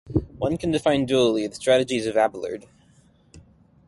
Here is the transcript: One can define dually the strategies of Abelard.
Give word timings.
One 0.39 0.57
can 0.57 0.71
define 0.71 1.05
dually 1.05 1.47
the 1.47 1.53
strategies 1.53 2.07
of 2.07 2.17
Abelard. 2.17 2.65